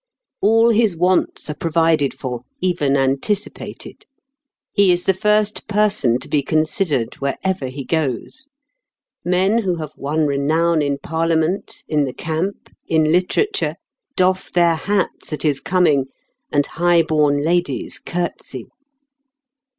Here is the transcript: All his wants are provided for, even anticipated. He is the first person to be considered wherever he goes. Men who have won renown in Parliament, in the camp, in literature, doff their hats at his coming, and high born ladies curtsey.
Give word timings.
All 0.41 0.69
his 0.71 0.97
wants 0.97 1.47
are 1.47 1.53
provided 1.55 2.11
for, 2.15 2.41
even 2.59 2.97
anticipated. 2.97 4.07
He 4.73 4.91
is 4.91 5.03
the 5.03 5.13
first 5.13 5.67
person 5.67 6.17
to 6.21 6.27
be 6.27 6.41
considered 6.41 7.17
wherever 7.19 7.67
he 7.67 7.85
goes. 7.85 8.47
Men 9.23 9.59
who 9.59 9.75
have 9.75 9.93
won 9.95 10.25
renown 10.25 10.81
in 10.81 10.97
Parliament, 10.97 11.83
in 11.87 12.05
the 12.05 12.13
camp, 12.13 12.71
in 12.87 13.11
literature, 13.11 13.75
doff 14.15 14.51
their 14.51 14.73
hats 14.73 15.33
at 15.33 15.43
his 15.43 15.59
coming, 15.59 16.07
and 16.51 16.65
high 16.65 17.03
born 17.03 17.43
ladies 17.43 17.99
curtsey. 17.99 18.69